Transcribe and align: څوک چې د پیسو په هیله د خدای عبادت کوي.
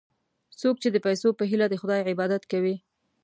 څوک 0.59 0.75
چې 0.83 0.89
د 0.91 0.97
پیسو 1.05 1.27
په 1.37 1.43
هیله 1.49 1.67
د 1.69 1.75
خدای 1.81 2.01
عبادت 2.11 2.43
کوي. 2.51 2.75